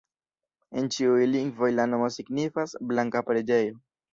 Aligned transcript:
En 0.81 0.87
ĉiuj 0.95 1.27
lingvoj 1.35 1.69
la 1.75 1.87
nomo 1.91 2.09
signifas: 2.17 2.77
blanka 2.93 3.25
preĝejo. 3.29 3.79